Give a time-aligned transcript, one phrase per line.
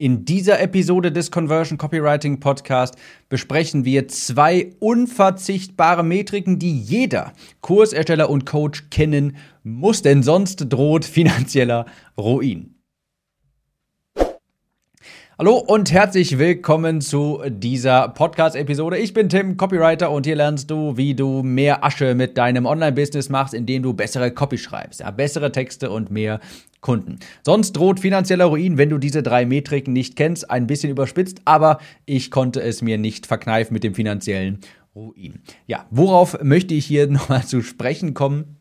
[0.00, 2.94] In dieser Episode des Conversion Copywriting Podcast
[3.28, 11.04] besprechen wir zwei unverzichtbare Metriken, die jeder Kursersteller und Coach kennen muss, denn sonst droht
[11.04, 11.84] finanzieller
[12.16, 12.79] Ruin.
[15.40, 18.98] Hallo und herzlich willkommen zu dieser Podcast-Episode.
[18.98, 23.30] Ich bin Tim, Copywriter, und hier lernst du, wie du mehr Asche mit deinem Online-Business
[23.30, 26.40] machst, indem du bessere Copy schreibst, ja, bessere Texte und mehr
[26.82, 27.20] Kunden.
[27.42, 30.50] Sonst droht finanzieller Ruin, wenn du diese drei Metriken nicht kennst.
[30.50, 34.58] Ein bisschen überspitzt, aber ich konnte es mir nicht verkneifen mit dem finanziellen
[34.94, 35.40] Ruin.
[35.66, 38.59] Ja, worauf möchte ich hier nochmal zu sprechen kommen?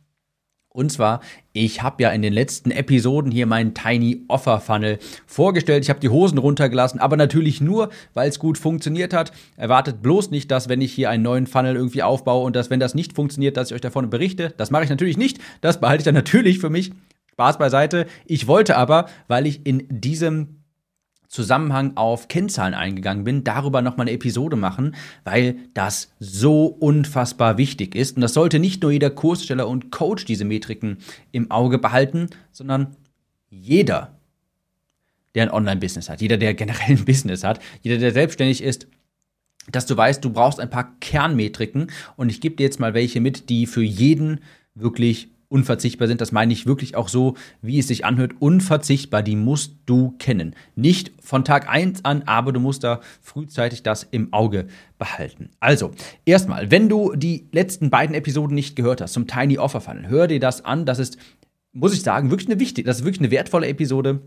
[0.71, 5.83] Und zwar, ich habe ja in den letzten Episoden hier meinen Tiny Offer Funnel vorgestellt.
[5.83, 9.31] Ich habe die Hosen runtergelassen, aber natürlich nur, weil es gut funktioniert hat.
[9.57, 12.79] Erwartet bloß nicht, dass wenn ich hier einen neuen Funnel irgendwie aufbaue und dass wenn
[12.79, 14.53] das nicht funktioniert, dass ich euch davon berichte.
[14.57, 15.39] Das mache ich natürlich nicht.
[15.61, 16.91] Das behalte ich dann natürlich für mich.
[17.31, 18.05] Spaß beiseite.
[18.25, 20.58] Ich wollte aber, weil ich in diesem
[21.29, 27.93] Zusammenhang auf Kennzahlen eingegangen bin, darüber nochmal eine Episode machen, weil das so unfassbar wichtig
[27.95, 28.15] ist.
[28.15, 30.97] Und das sollte nicht nur jeder Kurssteller und Coach diese Metriken
[31.31, 32.95] im Auge behalten, sondern
[33.51, 34.17] jeder,
[35.35, 38.87] der ein Online-Business hat, jeder, der generell ein Business hat, jeder, der selbstständig ist,
[39.71, 43.21] dass du weißt, du brauchst ein paar Kernmetriken und ich gebe dir jetzt mal welche
[43.21, 44.39] mit, die für jeden
[44.73, 46.21] wirklich unverzichtbar sind.
[46.21, 48.33] Das meine ich wirklich auch so, wie es sich anhört.
[48.39, 50.55] Unverzichtbar, die musst du kennen.
[50.75, 55.49] Nicht von Tag 1 an, aber du musst da frühzeitig das im Auge behalten.
[55.59, 55.91] Also,
[56.25, 60.27] erstmal, wenn du die letzten beiden Episoden nicht gehört hast zum Tiny Offer Funnel, hör
[60.27, 60.85] dir das an.
[60.85, 61.17] Das ist,
[61.73, 64.21] muss ich sagen, wirklich eine wichtige, das ist wirklich eine wertvolle Episode.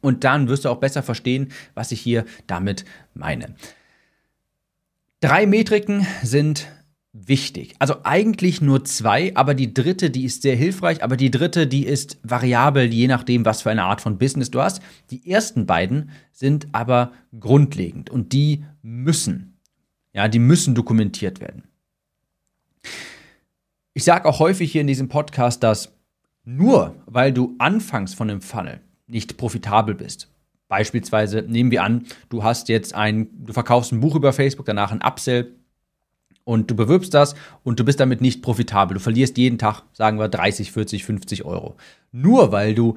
[0.00, 3.54] Und dann wirst du auch besser verstehen, was ich hier damit meine.
[5.20, 6.66] Drei Metriken sind
[7.12, 7.74] wichtig.
[7.78, 11.84] Also eigentlich nur zwei, aber die dritte, die ist sehr hilfreich, aber die dritte, die
[11.84, 14.80] ist variabel, je nachdem, was für eine Art von Business du hast.
[15.10, 19.58] Die ersten beiden sind aber grundlegend und die müssen,
[20.12, 21.64] ja, die müssen dokumentiert werden.
[23.92, 25.92] Ich sage auch häufig hier in diesem Podcast, dass
[26.44, 30.30] nur weil du anfangs von einem Funnel nicht profitabel bist,
[30.70, 34.92] Beispielsweise nehmen wir an, du hast jetzt ein, du verkaufst ein Buch über Facebook, danach
[34.92, 35.56] ein Upsell,
[36.44, 37.34] und du bewirbst das
[37.64, 38.94] und du bist damit nicht profitabel.
[38.94, 41.76] Du verlierst jeden Tag, sagen wir, 30, 40, 50 Euro.
[42.12, 42.96] Nur weil du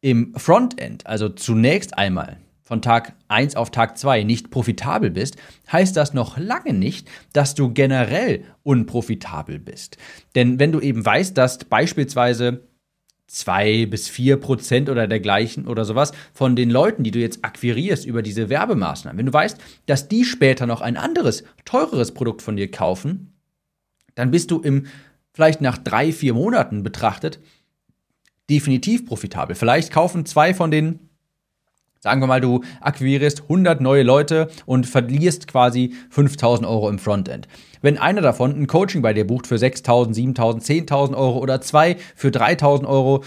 [0.00, 5.36] im Frontend, also zunächst einmal von Tag 1 auf Tag 2 nicht profitabel bist,
[5.72, 9.96] heißt das noch lange nicht, dass du generell unprofitabel bist.
[10.34, 12.67] Denn wenn du eben weißt, dass beispielsweise
[13.28, 18.04] zwei bis vier Prozent oder dergleichen oder sowas von den Leuten, die du jetzt akquirierst
[18.06, 22.56] über diese Werbemaßnahmen, wenn du weißt, dass die später noch ein anderes, teureres Produkt von
[22.56, 23.34] dir kaufen,
[24.14, 24.86] dann bist du im
[25.32, 27.38] vielleicht nach drei, vier Monaten betrachtet
[28.50, 29.54] definitiv profitabel.
[29.54, 31.07] Vielleicht kaufen zwei von den
[32.00, 37.48] Sagen wir mal, du akquirierst 100 neue Leute und verlierst quasi 5000 Euro im Frontend.
[37.82, 41.96] Wenn einer davon ein Coaching bei dir bucht für 6000, 7000, 10.000 Euro oder zwei
[42.14, 43.24] für 3000 Euro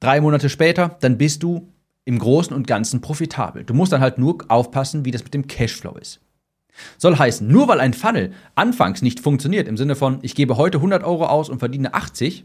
[0.00, 1.68] drei Monate später, dann bist du
[2.06, 3.64] im Großen und Ganzen profitabel.
[3.64, 6.20] Du musst dann halt nur aufpassen, wie das mit dem Cashflow ist.
[6.98, 10.78] Soll heißen, nur weil ein Funnel anfangs nicht funktioniert, im Sinne von, ich gebe heute
[10.78, 12.44] 100 Euro aus und verdiene 80,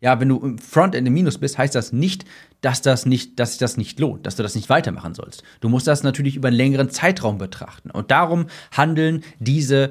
[0.00, 2.24] ja, wenn du im Frontend im Minus bist, heißt das nicht,
[2.60, 5.42] dass das nicht, dass sich das nicht lohnt, dass du das nicht weitermachen sollst.
[5.60, 7.90] Du musst das natürlich über einen längeren Zeitraum betrachten.
[7.90, 9.90] Und darum handeln diese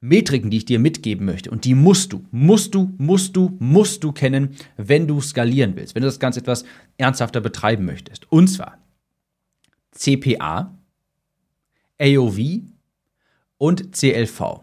[0.00, 1.50] Metriken, die ich dir mitgeben möchte.
[1.50, 5.94] Und die musst du, musst du, musst du, musst du kennen, wenn du skalieren willst,
[5.94, 6.64] wenn du das Ganze etwas
[6.98, 8.30] ernsthafter betreiben möchtest.
[8.30, 8.78] Und zwar
[9.92, 10.76] CPA,
[12.00, 12.38] AOV
[13.58, 14.62] und CLV.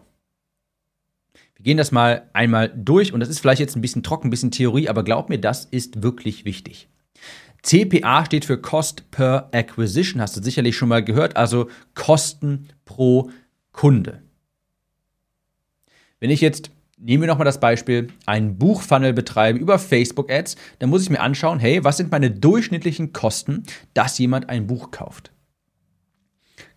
[1.60, 4.30] Wir gehen das mal einmal durch und das ist vielleicht jetzt ein bisschen trocken, ein
[4.30, 6.88] bisschen Theorie, aber glaub mir, das ist wirklich wichtig.
[7.60, 13.30] CPA steht für Cost per Acquisition, hast du sicherlich schon mal gehört, also Kosten pro
[13.72, 14.22] Kunde.
[16.18, 20.88] Wenn ich jetzt, nehmen wir nochmal das Beispiel, einen Buchfunnel betreibe über Facebook Ads, dann
[20.88, 25.30] muss ich mir anschauen, hey, was sind meine durchschnittlichen Kosten, dass jemand ein Buch kauft?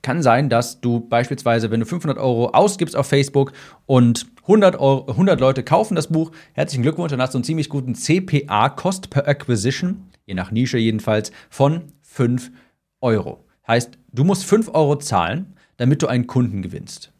[0.03, 3.53] Kann sein, dass du beispielsweise, wenn du 500 Euro ausgibst auf Facebook
[3.87, 7.69] und 100, Euro, 100 Leute kaufen das Buch, herzlichen Glückwunsch, dann hast du einen ziemlich
[7.69, 12.51] guten CPA, Cost per Acquisition, je nach Nische jedenfalls, von 5
[12.99, 13.45] Euro.
[13.65, 17.12] Heißt, du musst 5 Euro zahlen, damit du einen Kunden gewinnst.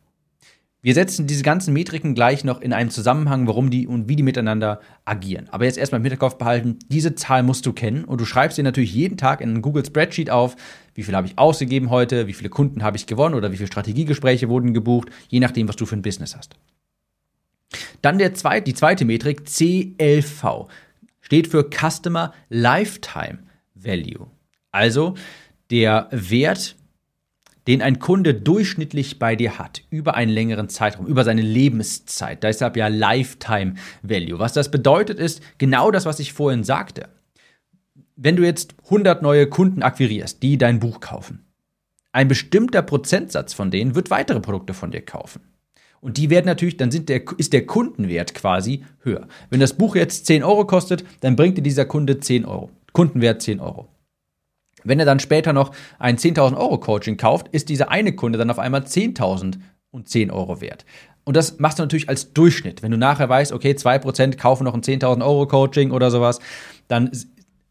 [0.85, 4.21] Wir setzen diese ganzen Metriken gleich noch in einen Zusammenhang, warum die und wie die
[4.21, 5.47] miteinander agieren.
[5.49, 8.63] Aber jetzt erstmal im Hinterkopf behalten, diese Zahl musst du kennen und du schreibst dir
[8.63, 10.57] natürlich jeden Tag in einen Google Spreadsheet auf,
[10.93, 13.67] wie viel habe ich ausgegeben heute, wie viele Kunden habe ich gewonnen oder wie viele
[13.67, 16.57] Strategiegespräche wurden gebucht, je nachdem, was du für ein Business hast.
[18.01, 20.67] Dann der zweite, die zweite Metrik, CLV,
[21.21, 23.39] steht für Customer Lifetime
[23.73, 24.27] Value.
[24.73, 25.15] Also
[25.71, 26.75] der Wert,
[27.67, 32.43] den ein Kunde durchschnittlich bei dir hat, über einen längeren Zeitraum, über seine Lebenszeit.
[32.43, 34.39] Deshalb ja Lifetime Value.
[34.39, 37.09] Was das bedeutet, ist genau das, was ich vorhin sagte.
[38.15, 41.45] Wenn du jetzt 100 neue Kunden akquirierst, die dein Buch kaufen,
[42.11, 45.41] ein bestimmter Prozentsatz von denen wird weitere Produkte von dir kaufen.
[45.99, 49.27] Und die werden natürlich, dann der, ist der Kundenwert quasi höher.
[49.49, 52.71] Wenn das Buch jetzt 10 Euro kostet, dann bringt dir dieser Kunde 10 Euro.
[52.91, 53.92] Kundenwert 10 Euro.
[54.83, 58.49] Wenn er dann später noch ein 10.000 Euro Coaching kauft, ist dieser eine Kunde dann
[58.49, 59.55] auf einmal 10.000
[59.91, 60.85] und 10 Euro wert.
[61.23, 62.83] Und das machst du natürlich als Durchschnitt.
[62.83, 66.39] Wenn du nachher weißt, okay, 2% kaufen noch ein 10.000 Euro Coaching oder sowas,
[66.87, 67.11] dann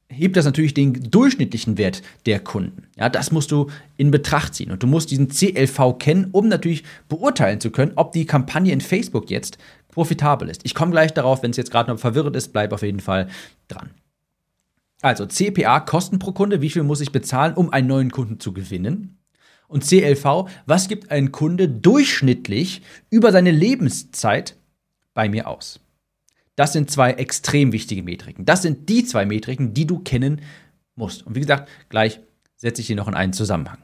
[0.08, 2.84] hebt das natürlich den durchschnittlichen Wert der Kunden.
[2.96, 4.70] Ja, das musst du in Betracht ziehen.
[4.70, 8.80] Und du musst diesen CLV kennen, um natürlich beurteilen zu können, ob die Kampagne in
[8.80, 9.58] Facebook jetzt
[9.88, 10.62] profitabel ist.
[10.64, 13.28] Ich komme gleich darauf, wenn es jetzt gerade noch verwirrend ist, bleib auf jeden Fall
[13.68, 13.90] dran.
[15.02, 18.52] Also CPA, Kosten pro Kunde, wie viel muss ich bezahlen, um einen neuen Kunden zu
[18.52, 19.18] gewinnen?
[19.66, 24.56] Und CLV, was gibt ein Kunde durchschnittlich über seine Lebenszeit
[25.12, 25.80] bei mir aus?
[26.56, 28.44] Das sind zwei extrem wichtige Metriken.
[28.44, 30.42] Das sind die zwei Metriken, die du kennen
[30.94, 31.26] musst.
[31.26, 32.20] Und wie gesagt, gleich
[32.56, 33.78] setze ich die noch in einen Zusammenhang.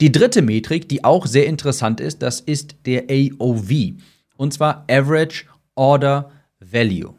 [0.00, 3.70] Die dritte Metrik, die auch sehr interessant ist, das ist der AOV.
[4.36, 5.44] Und zwar Average
[5.76, 7.14] Order Value.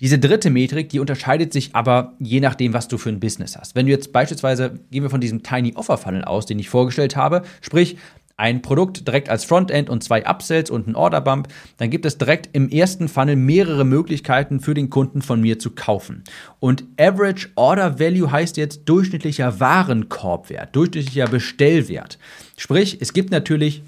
[0.00, 3.74] Diese dritte Metrik, die unterscheidet sich aber je nachdem, was du für ein Business hast.
[3.74, 7.16] Wenn du jetzt beispielsweise, gehen wir von diesem Tiny Offer Funnel aus, den ich vorgestellt
[7.16, 7.96] habe, sprich,
[8.36, 12.18] ein Produkt direkt als Frontend und zwei Upsells und ein Order Bump, dann gibt es
[12.18, 16.22] direkt im ersten Funnel mehrere Möglichkeiten für den Kunden von mir zu kaufen.
[16.60, 22.18] Und Average Order Value heißt jetzt durchschnittlicher Warenkorbwert, durchschnittlicher Bestellwert.
[22.56, 23.82] Sprich, es gibt natürlich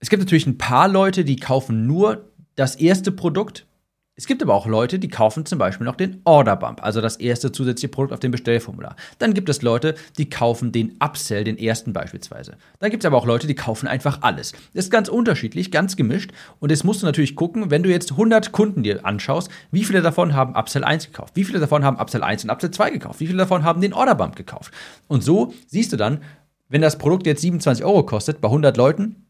[0.00, 3.66] es gibt natürlich ein paar Leute, die kaufen nur das erste Produkt
[4.14, 7.16] es gibt aber auch Leute, die kaufen zum Beispiel noch den Order Bump, also das
[7.16, 8.94] erste zusätzliche Produkt auf dem Bestellformular.
[9.18, 12.58] Dann gibt es Leute, die kaufen den Upsell, den ersten beispielsweise.
[12.78, 14.52] Dann gibt es aber auch Leute, die kaufen einfach alles.
[14.74, 16.30] Das ist ganz unterschiedlich, ganz gemischt.
[16.60, 20.02] Und jetzt musst du natürlich gucken, wenn du jetzt 100 Kunden dir anschaust, wie viele
[20.02, 21.34] davon haben Upsell 1 gekauft?
[21.34, 23.18] Wie viele davon haben Upsell 1 und Upsell 2 gekauft?
[23.18, 24.74] Wie viele davon haben den Order Bump gekauft?
[25.08, 26.20] Und so siehst du dann,
[26.68, 29.21] wenn das Produkt jetzt 27 Euro kostet bei 100 Leuten,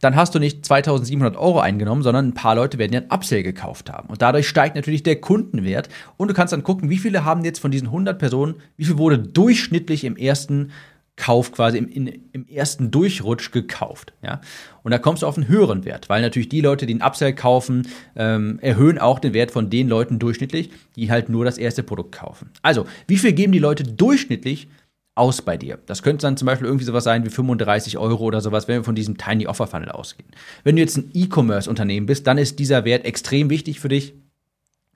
[0.00, 3.42] dann hast du nicht 2700 Euro eingenommen, sondern ein paar Leute werden ja ein Upsell
[3.42, 4.08] gekauft haben.
[4.08, 5.88] Und dadurch steigt natürlich der Kundenwert.
[6.16, 8.98] Und du kannst dann gucken, wie viele haben jetzt von diesen 100 Personen, wie viel
[8.98, 10.70] wurde durchschnittlich im ersten
[11.16, 14.12] Kauf quasi im, in, im ersten Durchrutsch gekauft.
[14.22, 14.42] Ja?
[14.82, 17.32] Und da kommst du auf einen höheren Wert, weil natürlich die Leute, die einen Upsell
[17.32, 21.82] kaufen, ähm, erhöhen auch den Wert von den Leuten durchschnittlich, die halt nur das erste
[21.82, 22.50] Produkt kaufen.
[22.60, 24.68] Also, wie viel geben die Leute durchschnittlich
[25.16, 25.78] aus bei dir.
[25.86, 28.84] Das könnte dann zum Beispiel irgendwie sowas sein wie 35 Euro oder sowas, wenn wir
[28.84, 30.28] von diesem Tiny Offer Funnel ausgehen.
[30.62, 34.14] Wenn du jetzt ein E-Commerce-Unternehmen bist, dann ist dieser Wert extrem wichtig für dich,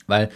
[0.06, 0.28] weil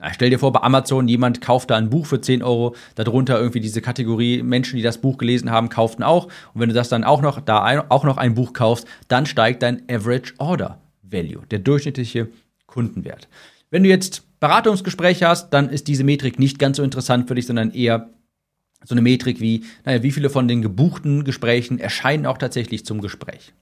[0.00, 3.38] na, stell dir vor, bei Amazon, jemand kauft da ein Buch für 10 Euro, darunter
[3.38, 6.26] irgendwie diese Kategorie Menschen, die das Buch gelesen haben, kauften auch.
[6.54, 9.26] Und wenn du das dann auch noch, da ein, auch noch ein Buch kaufst, dann
[9.26, 12.28] steigt dein Average Order Value, der durchschnittliche
[12.66, 13.28] Kundenwert.
[13.70, 17.46] Wenn du jetzt Beratungsgespräche hast, dann ist diese Metrik nicht ganz so interessant für dich,
[17.46, 18.08] sondern eher
[18.84, 23.00] so eine Metrik wie, naja, wie viele von den gebuchten Gesprächen erscheinen auch tatsächlich zum
[23.00, 23.52] Gespräch.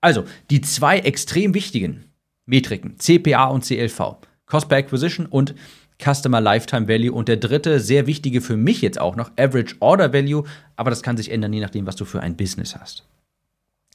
[0.00, 2.04] Also, die zwei extrem wichtigen
[2.44, 5.54] Metriken, CPA und CLV, Cost per Acquisition und
[6.02, 10.12] Customer Lifetime Value und der dritte, sehr wichtige für mich jetzt auch noch, Average Order
[10.12, 10.44] Value,
[10.76, 13.04] aber das kann sich ändern, je nachdem, was du für ein Business hast.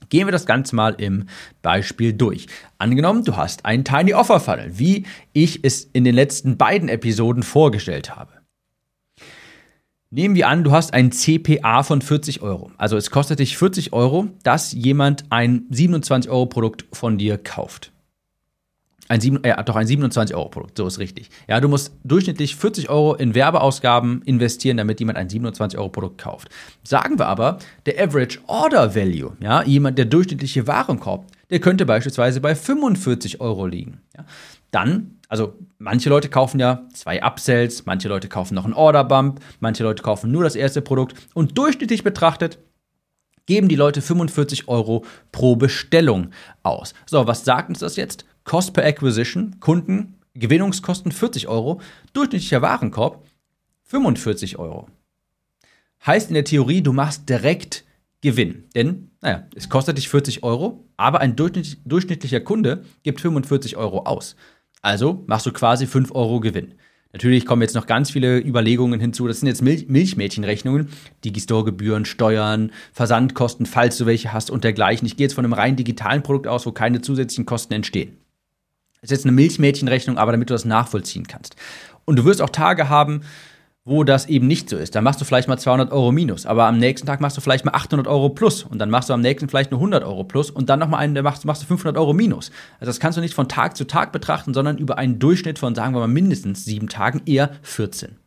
[0.10, 1.28] Gehen wir das Ganze mal im
[1.62, 2.48] Beispiel durch.
[2.80, 7.44] Angenommen, du hast einen Tiny Offer Funnel, wie ich es in den letzten beiden Episoden
[7.44, 8.41] vorgestellt habe.
[10.14, 12.70] Nehmen wir an, du hast ein CPA von 40 Euro.
[12.78, 17.94] Also es kostet dich 40 Euro, dass jemand ein 27 Euro Produkt von dir kauft.
[19.08, 21.30] Ein, 7, äh, doch ein 27 Euro Produkt, so ist richtig.
[21.48, 26.18] Ja, du musst durchschnittlich 40 Euro in Werbeausgaben investieren, damit jemand ein 27 Euro Produkt
[26.18, 26.50] kauft.
[26.84, 32.42] Sagen wir aber, der Average Order Value, ja, jemand, der durchschnittliche Warenkorb, der könnte beispielsweise
[32.42, 34.02] bei 45 Euro liegen.
[34.18, 34.26] Ja.
[34.72, 39.40] Dann also manche Leute kaufen ja zwei Upsells, manche Leute kaufen noch einen Order Bump,
[39.62, 42.60] manche Leute kaufen nur das erste Produkt und durchschnittlich betrachtet
[43.46, 46.32] geben die Leute 45 Euro pro Bestellung
[46.64, 46.94] aus.
[47.06, 48.26] So, was sagt uns das jetzt?
[48.44, 51.80] Cost per Acquisition, Kunden, Gewinnungskosten 40 Euro,
[52.12, 53.26] durchschnittlicher Warenkorb
[53.84, 54.90] 45 Euro.
[56.06, 57.86] Heißt in der Theorie, du machst direkt
[58.22, 58.66] Gewinn.
[58.76, 64.36] Denn, naja, es kostet dich 40 Euro, aber ein durchschnittlicher Kunde gibt 45 Euro aus.
[64.82, 66.76] Also machst du quasi 5 Euro Gewinn.
[67.14, 69.28] Natürlich kommen jetzt noch ganz viele Überlegungen hinzu.
[69.28, 70.90] Das sind jetzt Mil Milchmädchenrechnungen,
[71.26, 75.06] Digistore-Gebühren, Steuern, Versandkosten, falls du welche hast und dergleichen.
[75.06, 78.18] Ich gehe jetzt von einem rein digitalen Produkt aus, wo keine zusätzlichen Kosten entstehen.
[79.02, 81.56] Das ist jetzt eine Milchmädchenrechnung, aber damit du das nachvollziehen kannst.
[82.06, 83.22] Und du wirst auch Tage haben,
[83.84, 84.94] wo das eben nicht so ist.
[84.94, 87.66] Dann machst du vielleicht mal 200 Euro minus, aber am nächsten Tag machst du vielleicht
[87.66, 90.52] mal 800 Euro plus und dann machst du am nächsten vielleicht nur 100 Euro plus
[90.52, 92.52] und dann nochmal einen, der machst, machst du 500 Euro minus.
[92.80, 95.74] Also das kannst du nicht von Tag zu Tag betrachten, sondern über einen Durchschnitt von,
[95.74, 98.18] sagen wir mal, mindestens sieben Tagen, eher 14.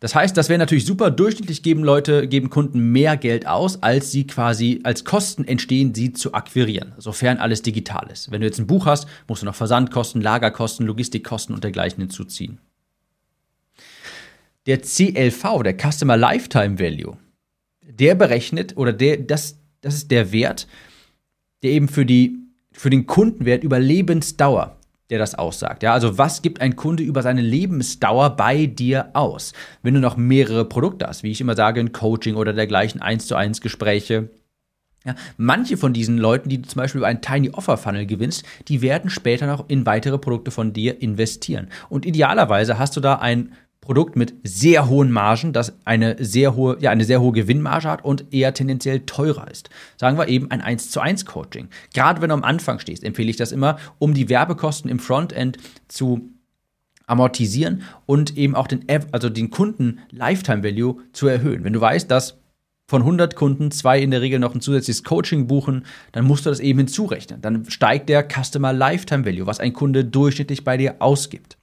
[0.00, 1.10] Das heißt, das wäre natürlich super.
[1.10, 6.12] Durchschnittlich geben Leute, geben Kunden mehr Geld aus, als sie quasi als Kosten entstehen, sie
[6.12, 8.30] zu akquirieren, sofern alles digital ist.
[8.30, 12.58] Wenn du jetzt ein Buch hast, musst du noch Versandkosten, Lagerkosten, Logistikkosten und dergleichen hinzuziehen.
[14.70, 17.16] Der CLV, der Customer Lifetime Value,
[17.82, 20.68] der berechnet oder der, das, das ist der Wert,
[21.64, 22.38] der eben für, die,
[22.70, 24.76] für den Kundenwert über Lebensdauer
[25.08, 25.82] der das aussagt.
[25.82, 29.54] Ja, also was gibt ein Kunde über seine Lebensdauer bei dir aus?
[29.82, 33.26] Wenn du noch mehrere Produkte hast, wie ich immer sage, ein Coaching oder dergleichen, eins
[33.26, 34.30] zu eins Gespräche.
[35.04, 38.44] Ja, manche von diesen Leuten, die du zum Beispiel über einen Tiny Offer Funnel gewinnst,
[38.68, 41.70] die werden später noch in weitere Produkte von dir investieren.
[41.88, 43.50] Und idealerweise hast du da ein
[43.80, 48.04] Produkt mit sehr hohen Margen, das eine sehr hohe, ja, eine sehr hohe Gewinnmarge hat
[48.04, 49.70] und eher tendenziell teurer ist.
[49.96, 51.68] Sagen wir eben ein 1 zu 1 Coaching.
[51.94, 55.56] Gerade wenn du am Anfang stehst, empfehle ich das immer, um die Werbekosten im Frontend
[55.88, 56.30] zu
[57.06, 61.64] amortisieren und eben auch den, also den Kunden Lifetime Value zu erhöhen.
[61.64, 62.38] Wenn du weißt, dass
[62.86, 66.50] von 100 Kunden zwei in der Regel noch ein zusätzliches Coaching buchen, dann musst du
[66.50, 67.40] das eben hinzurechnen.
[67.40, 71.56] Dann steigt der Customer Lifetime Value, was ein Kunde durchschnittlich bei dir ausgibt.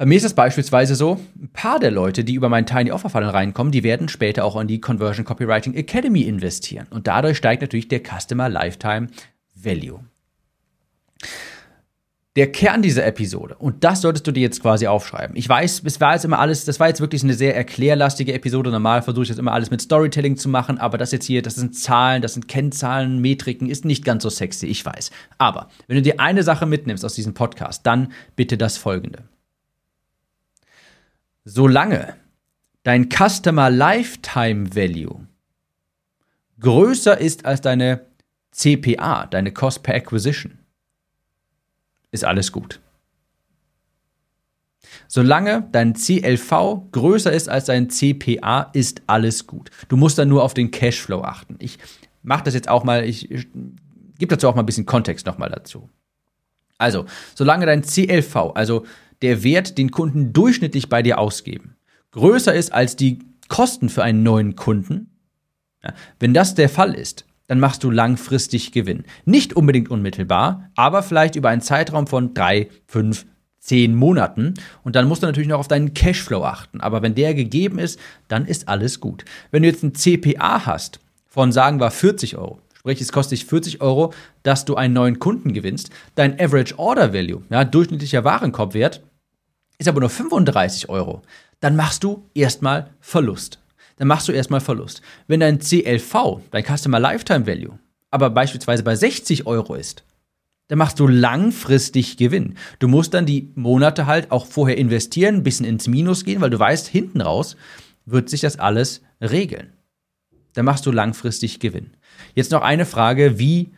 [0.00, 3.10] Bei mir ist es beispielsweise so, ein paar der Leute, die über meinen Tiny Offer
[3.10, 6.86] Funnel reinkommen, die werden später auch in die Conversion Copywriting Academy investieren.
[6.88, 9.08] Und dadurch steigt natürlich der Customer Lifetime
[9.54, 10.00] Value.
[12.34, 15.36] Der Kern dieser Episode, und das solltest du dir jetzt quasi aufschreiben.
[15.36, 18.70] Ich weiß, es war jetzt immer alles, das war jetzt wirklich eine sehr erklärlastige Episode.
[18.70, 21.56] Normal versuche ich jetzt immer alles mit Storytelling zu machen, aber das jetzt hier, das
[21.56, 25.10] sind Zahlen, das sind Kennzahlen, Metriken, ist nicht ganz so sexy, ich weiß.
[25.36, 29.24] Aber wenn du dir eine Sache mitnimmst aus diesem Podcast, dann bitte das folgende.
[31.44, 32.16] Solange
[32.82, 35.26] dein Customer Lifetime Value
[36.60, 38.06] größer ist als deine
[38.52, 40.58] CPA, deine Cost per Acquisition,
[42.10, 42.80] ist alles gut.
[45.08, 49.70] Solange dein CLV größer ist als dein CPA, ist alles gut.
[49.88, 51.56] Du musst dann nur auf den Cashflow achten.
[51.58, 51.78] Ich
[52.22, 53.48] mache das jetzt auch mal, ich, ich
[54.18, 55.88] gebe dazu auch mal ein bisschen Kontext nochmal dazu.
[56.78, 58.86] Also, solange dein CLV, also
[59.22, 61.76] der Wert, den Kunden durchschnittlich bei dir ausgeben,
[62.12, 65.10] größer ist als die Kosten für einen neuen Kunden,
[65.82, 69.04] ja, wenn das der Fall ist, dann machst du langfristig Gewinn.
[69.24, 73.26] Nicht unbedingt unmittelbar, aber vielleicht über einen Zeitraum von drei, fünf,
[73.58, 74.54] zehn Monaten.
[74.84, 76.80] Und dann musst du natürlich noch auf deinen Cashflow achten.
[76.80, 77.98] Aber wenn der gegeben ist,
[78.28, 79.24] dann ist alles gut.
[79.50, 83.46] Wenn du jetzt ein CPA hast von, sagen wir, 40 Euro, Sprich, es kostet dich
[83.46, 85.90] 40 Euro, dass du einen neuen Kunden gewinnst.
[86.14, 89.02] Dein Average Order Value, ja, durchschnittlicher Warenkorbwert,
[89.80, 91.22] ist aber nur 35 Euro,
[91.60, 93.58] dann machst du erstmal Verlust.
[93.96, 95.00] Dann machst du erstmal Verlust.
[95.26, 97.78] Wenn dein CLV, dein Customer Lifetime Value,
[98.10, 100.04] aber beispielsweise bei 60 Euro ist,
[100.68, 102.56] dann machst du langfristig Gewinn.
[102.78, 106.50] Du musst dann die Monate halt auch vorher investieren, ein bisschen ins Minus gehen, weil
[106.50, 107.56] du weißt, hinten raus
[108.04, 109.72] wird sich das alles regeln.
[110.52, 111.90] Dann machst du langfristig Gewinn.
[112.34, 113.70] Jetzt noch eine Frage, wie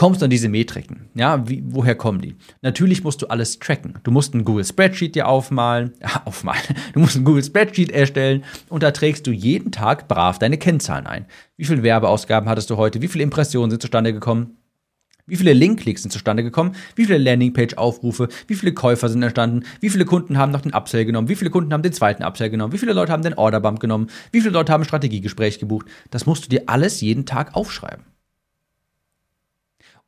[0.00, 1.10] kommst du an diese Metriken.
[1.14, 2.34] Ja, wie, woher kommen die?
[2.62, 3.98] Natürlich musst du alles tracken.
[4.02, 6.62] Du musst ein Google Spreadsheet dir aufmalen, ja, aufmalen.
[6.94, 11.06] Du musst ein Google Spreadsheet erstellen und da trägst du jeden Tag brav deine Kennzahlen
[11.06, 11.26] ein.
[11.58, 13.02] Wie viele Werbeausgaben hattest du heute?
[13.02, 14.56] Wie viele Impressionen sind zustande gekommen?
[15.26, 16.74] Wie viele Link-Klicks sind zustande gekommen?
[16.96, 18.28] Wie viele Landingpage-Aufrufe?
[18.46, 19.66] Wie viele Käufer sind entstanden?
[19.80, 21.28] Wie viele Kunden haben noch den Upsell genommen?
[21.28, 22.72] Wie viele Kunden haben den zweiten Upsell genommen?
[22.72, 24.06] Wie viele Leute haben den Orderbump genommen?
[24.32, 25.88] Wie viele Leute haben ein Strategiegespräch gebucht?
[26.10, 28.09] Das musst du dir alles jeden Tag aufschreiben.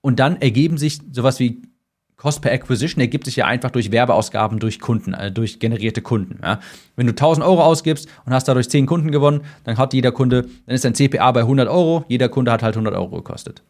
[0.03, 1.63] Und dann ergeben sich sowas wie
[2.23, 6.39] Cost per Acquisition ergibt sich ja einfach durch Werbeausgaben durch Kunden, äh, durch generierte Kunden.
[6.41, 6.61] Ja.
[6.95, 10.43] Wenn du 1000 Euro ausgibst und hast dadurch 10 Kunden gewonnen, dann hat jeder Kunde,
[10.67, 13.65] dann ist dein CPA bei 100 Euro, jeder Kunde hat halt 100 Euro gekostet.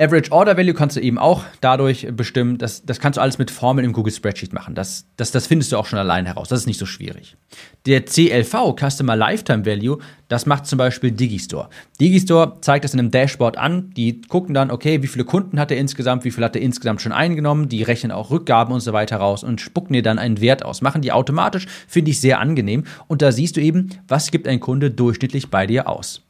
[0.00, 2.56] Average Order Value kannst du eben auch dadurch bestimmen.
[2.56, 4.74] Das, das kannst du alles mit Formeln im Google Spreadsheet machen.
[4.74, 6.48] Das, das, das findest du auch schon allein heraus.
[6.48, 7.36] Das ist nicht so schwierig.
[7.84, 11.68] Der CLV, Customer Lifetime Value, das macht zum Beispiel Digistore.
[12.00, 13.90] Digistore zeigt das in einem Dashboard an.
[13.94, 17.02] Die gucken dann, okay, wie viele Kunden hat er insgesamt, wie viel hat er insgesamt
[17.02, 17.68] schon eingenommen.
[17.68, 20.80] Die rechnen auch Rückgaben und so weiter raus und spucken dir dann einen Wert aus.
[20.80, 22.84] Machen die automatisch, finde ich sehr angenehm.
[23.06, 26.22] Und da siehst du eben, was gibt ein Kunde durchschnittlich bei dir aus.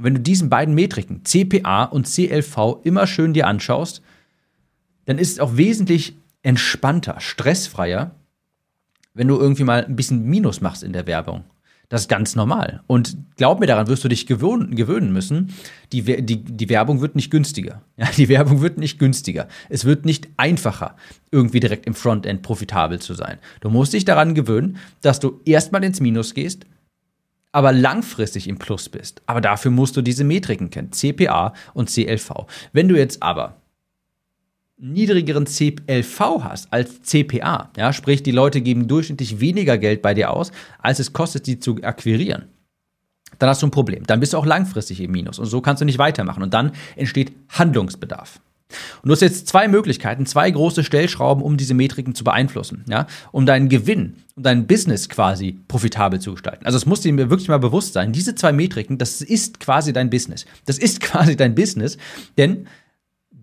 [0.00, 4.00] Und wenn du diesen beiden Metriken, CPA und CLV, immer schön dir anschaust,
[5.04, 8.14] dann ist es auch wesentlich entspannter, stressfreier,
[9.12, 11.44] wenn du irgendwie mal ein bisschen Minus machst in der Werbung.
[11.90, 12.82] Das ist ganz normal.
[12.86, 15.52] Und glaub mir, daran wirst du dich gewöhnen, gewöhnen müssen.
[15.92, 17.82] Die, die, die Werbung wird nicht günstiger.
[17.98, 19.48] Ja, die Werbung wird nicht günstiger.
[19.68, 20.96] Es wird nicht einfacher,
[21.30, 23.36] irgendwie direkt im Frontend profitabel zu sein.
[23.60, 26.64] Du musst dich daran gewöhnen, dass du erstmal ins Minus gehst,
[27.52, 29.22] aber langfristig im Plus bist.
[29.26, 32.46] Aber dafür musst du diese Metriken kennen, CPA und CLV.
[32.72, 33.56] Wenn du jetzt aber
[34.78, 40.30] niedrigeren CLV hast als CPA, ja, sprich die Leute geben durchschnittlich weniger Geld bei dir
[40.30, 42.46] aus, als es kostet, sie zu akquirieren,
[43.38, 44.04] dann hast du ein Problem.
[44.06, 46.72] Dann bist du auch langfristig im Minus und so kannst du nicht weitermachen und dann
[46.96, 48.40] entsteht Handlungsbedarf.
[49.02, 53.06] Und du hast jetzt zwei Möglichkeiten, zwei große Stellschrauben, um diese Metriken zu beeinflussen, ja,
[53.32, 56.66] um deinen Gewinn, um dein Business quasi profitabel zu gestalten.
[56.66, 60.10] Also es muss dir wirklich mal bewusst sein, diese zwei Metriken, das ist quasi dein
[60.10, 60.46] Business.
[60.66, 61.98] Das ist quasi dein Business,
[62.38, 62.66] denn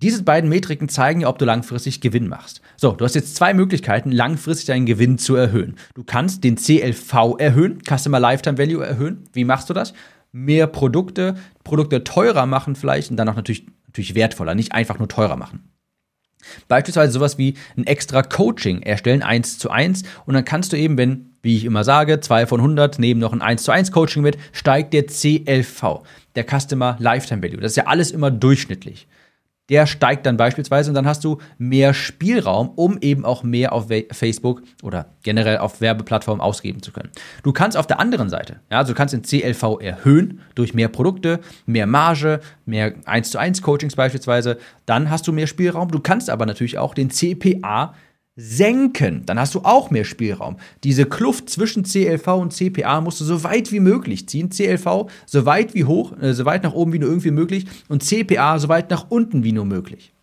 [0.01, 2.61] diese beiden Metriken zeigen ja, ob du langfristig Gewinn machst.
[2.75, 5.75] So, du hast jetzt zwei Möglichkeiten, langfristig deinen Gewinn zu erhöhen.
[5.95, 9.23] Du kannst den CLV erhöhen, Customer Lifetime Value erhöhen.
[9.33, 9.93] Wie machst du das?
[10.31, 15.07] Mehr Produkte, Produkte teurer machen vielleicht und dann auch natürlich, natürlich wertvoller, nicht einfach nur
[15.07, 15.71] teurer machen.
[16.67, 20.03] Beispielsweise sowas wie ein extra Coaching erstellen, eins zu eins.
[20.25, 23.33] Und dann kannst du eben, wenn, wie ich immer sage, zwei von 100 nehmen noch
[23.33, 26.03] ein 1 zu 1 Coaching mit, steigt der CLV,
[26.35, 27.59] der Customer Lifetime Value.
[27.59, 29.07] Das ist ja alles immer durchschnittlich
[29.69, 33.87] der steigt dann beispielsweise und dann hast du mehr Spielraum, um eben auch mehr auf
[34.11, 37.09] Facebook oder generell auf Werbeplattformen ausgeben zu können.
[37.43, 40.87] Du kannst auf der anderen Seite, ja, also du kannst den CLV erhöhen durch mehr
[40.87, 45.91] Produkte, mehr Marge, mehr 1 zu 1 Coachings beispielsweise, dann hast du mehr Spielraum.
[45.91, 47.93] Du kannst aber natürlich auch den CPA
[48.39, 50.57] senken, dann hast du auch mehr Spielraum.
[50.83, 54.51] Diese Kluft zwischen CLV und CPA musst du so weit wie möglich ziehen.
[54.51, 58.03] CLV so weit wie hoch, äh, so weit nach oben wie nur irgendwie möglich und
[58.03, 60.13] CPA so weit nach unten wie nur möglich.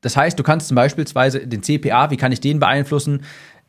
[0.00, 3.22] Das heißt, du kannst zum Beispiel den CPA, wie kann ich den beeinflussen?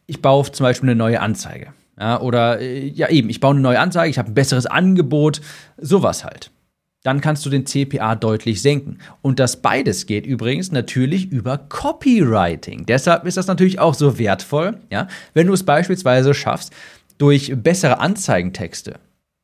[0.05, 1.73] Ich baue zum Beispiel eine neue Anzeige.
[1.99, 5.41] Ja, oder äh, ja eben, ich baue eine neue Anzeige, ich habe ein besseres Angebot,
[5.77, 6.51] sowas halt
[7.03, 8.99] dann kannst du den CPA deutlich senken.
[9.21, 12.85] Und das beides geht übrigens natürlich über Copywriting.
[12.85, 16.73] Deshalb ist das natürlich auch so wertvoll, ja, wenn du es beispielsweise schaffst,
[17.17, 18.99] durch bessere Anzeigentexte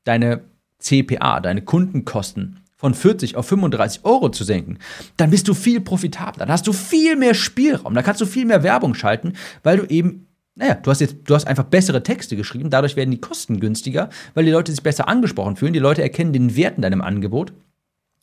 [0.05, 0.41] deine
[0.79, 4.77] CPA, deine Kundenkosten von 40 auf 35 Euro zu senken,
[5.17, 8.45] dann bist du viel profitabler, dann hast du viel mehr Spielraum, dann kannst du viel
[8.45, 10.24] mehr Werbung schalten, weil du eben
[10.55, 14.09] naja, du hast jetzt, du hast einfach bessere Texte geschrieben, dadurch werden die Kosten günstiger,
[14.33, 17.53] weil die Leute sich besser angesprochen fühlen, die Leute erkennen den Wert in deinem Angebot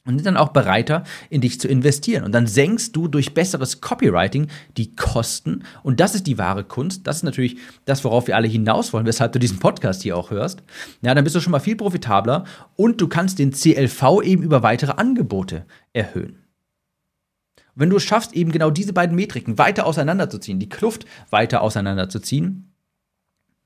[0.05, 2.25] und sind dann auch bereiter, in dich zu investieren.
[2.25, 5.63] Und dann senkst du durch besseres Copywriting die Kosten.
[5.83, 7.07] Und das ist die wahre Kunst.
[7.07, 10.31] Das ist natürlich das, worauf wir alle hinaus wollen, weshalb du diesen Podcast hier auch
[10.31, 10.63] hörst.
[11.03, 14.65] Ja, dann bist du schon mal viel profitabler und du kannst den CLV eben über
[14.65, 16.42] weitere Angebote erhöhen.
[17.75, 22.73] Wenn du es schaffst, eben genau diese beiden Metriken weiter auseinanderzuziehen, die Kluft weiter auseinanderzuziehen,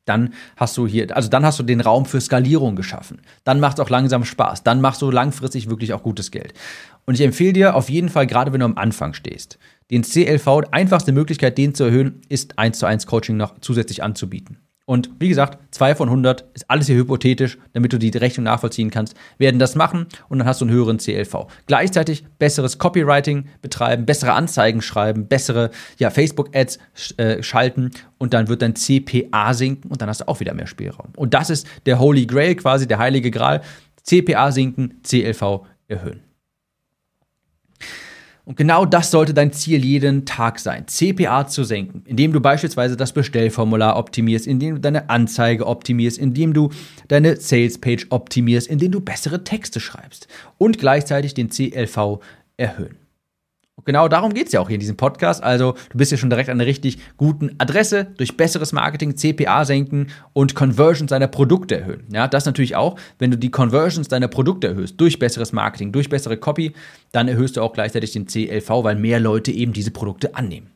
[0.06, 3.20] dann hast du hier, also dann hast du den Raum für Skalierung geschaffen.
[3.44, 4.62] Dann macht es auch langsam Spaß.
[4.62, 6.54] Dann machst du langfristig wirklich auch gutes Geld.
[7.04, 9.58] Und ich empfehle dir auf jeden Fall, gerade wenn du am Anfang stehst,
[9.90, 14.58] den CLV, einfachste Möglichkeit, den zu erhöhen, ist 1 zu 1 Coaching noch zusätzlich anzubieten.
[14.86, 18.90] Und wie gesagt, 2 von 100 ist alles hier hypothetisch, damit du die Rechnung nachvollziehen
[18.90, 21.48] kannst, werden das machen und dann hast du einen höheren CLV.
[21.66, 26.78] Gleichzeitig besseres Copywriting betreiben, bessere Anzeigen schreiben, bessere ja, Facebook-Ads
[27.16, 30.68] äh, schalten und dann wird dein CPA sinken und dann hast du auch wieder mehr
[30.68, 31.08] Spielraum.
[31.16, 33.62] Und das ist der Holy Grail quasi, der heilige Gral.
[34.04, 36.20] CPA sinken, CLV erhöhen.
[38.46, 42.96] Und genau das sollte dein Ziel jeden Tag sein, CPA zu senken, indem du beispielsweise
[42.96, 46.70] das Bestellformular optimierst, indem du deine Anzeige optimierst, indem du
[47.08, 50.28] deine Salespage optimierst, indem du bessere Texte schreibst
[50.58, 52.20] und gleichzeitig den CLV
[52.56, 53.05] erhöhen
[53.84, 55.42] genau darum geht es ja auch hier in diesem Podcast.
[55.42, 59.64] Also du bist ja schon direkt an einer richtig guten Adresse durch besseres Marketing, CPA
[59.64, 62.04] senken und Conversions deiner Produkte erhöhen.
[62.12, 66.08] Ja, das natürlich auch, wenn du die Conversions deiner Produkte erhöhst durch besseres Marketing, durch
[66.08, 66.72] bessere Copy,
[67.12, 70.75] dann erhöhst du auch gleichzeitig den CLV, weil mehr Leute eben diese Produkte annehmen.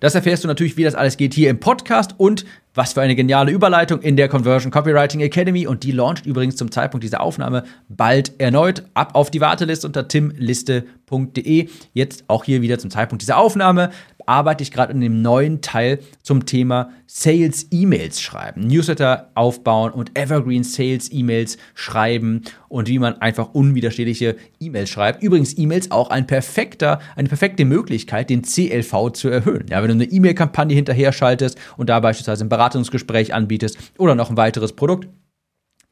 [0.00, 2.44] Das erfährst du natürlich, wie das alles geht hier im Podcast und
[2.74, 5.66] was für eine geniale Überleitung in der Conversion Copywriting Academy.
[5.66, 8.84] Und die launcht übrigens zum Zeitpunkt dieser Aufnahme bald erneut.
[8.94, 11.68] Ab auf die Warteliste unter timliste.de.
[11.92, 13.90] Jetzt auch hier wieder zum Zeitpunkt dieser Aufnahme
[14.26, 20.18] arbeite ich gerade in dem neuen Teil zum Thema Sales E-Mails schreiben, Newsletter aufbauen und
[20.18, 25.22] Evergreen Sales E-Mails schreiben und wie man einfach unwiderstehliche E-Mails schreibt.
[25.22, 29.66] Übrigens E-Mails auch ein perfekter, eine perfekte Möglichkeit, den CLV zu erhöhen.
[29.70, 34.30] Ja, wenn du eine E-Mail-Kampagne hinterher schaltest und da beispielsweise ein Beratungsgespräch anbietest oder noch
[34.30, 35.08] ein weiteres Produkt,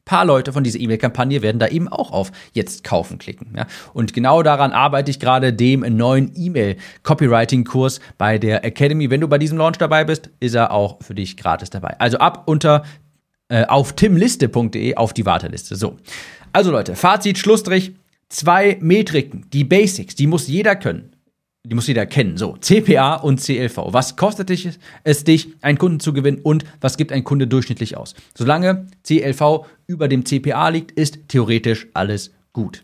[0.05, 3.53] paar Leute von dieser E-Mail-Kampagne werden da eben auch auf Jetzt kaufen klicken.
[3.55, 3.67] Ja?
[3.93, 9.09] Und genau daran arbeite ich gerade dem neuen E-Mail-Copywriting-Kurs bei der Academy.
[9.09, 11.99] Wenn du bei diesem Launch dabei bist, ist er auch für dich gratis dabei.
[11.99, 12.83] Also ab unter
[13.49, 15.75] äh, auf timliste.de auf die Warteliste.
[15.75, 15.97] So.
[16.53, 17.93] Also Leute, Fazit, Schlussstrich.
[18.29, 21.10] Zwei Metriken, die Basics, die muss jeder können.
[21.67, 22.37] Die muss jeder kennen.
[22.37, 23.77] So, CPA und CLV.
[23.87, 24.49] Was kostet
[25.03, 28.15] es dich, einen Kunden zu gewinnen und was gibt ein Kunde durchschnittlich aus?
[28.35, 32.83] Solange CLV über dem CPA liegt, ist theoretisch alles gut.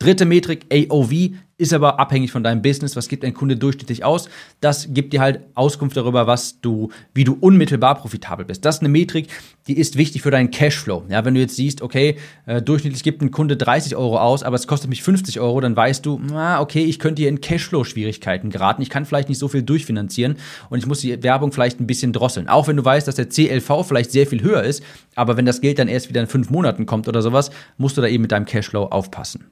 [0.00, 2.96] Dritte Metrik, AOV, ist aber abhängig von deinem Business.
[2.96, 4.28] Was gibt ein Kunde durchschnittlich aus?
[4.60, 8.64] Das gibt dir halt Auskunft darüber, was du, wie du unmittelbar profitabel bist.
[8.64, 9.28] Das ist eine Metrik,
[9.68, 11.04] die ist wichtig für deinen Cashflow.
[11.08, 14.56] Ja, wenn du jetzt siehst, okay, äh, durchschnittlich gibt ein Kunde 30 Euro aus, aber
[14.56, 18.50] es kostet mich 50 Euro, dann weißt du, na, okay, ich könnte hier in Cashflow-Schwierigkeiten
[18.50, 18.82] geraten.
[18.82, 20.36] Ich kann vielleicht nicht so viel durchfinanzieren
[20.70, 22.48] und ich muss die Werbung vielleicht ein bisschen drosseln.
[22.48, 24.82] Auch wenn du weißt, dass der CLV vielleicht sehr viel höher ist,
[25.14, 28.00] aber wenn das Geld dann erst wieder in fünf Monaten kommt oder sowas, musst du
[28.00, 29.50] da eben mit deinem Cashflow aufpassen.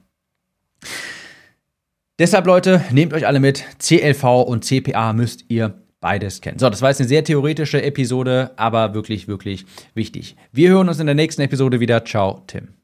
[2.19, 3.63] Deshalb, Leute, nehmt euch alle mit.
[3.79, 6.59] CLV und CPA müsst ihr beides kennen.
[6.59, 10.35] So, das war jetzt eine sehr theoretische Episode, aber wirklich, wirklich wichtig.
[10.51, 12.05] Wir hören uns in der nächsten Episode wieder.
[12.05, 12.82] Ciao, Tim.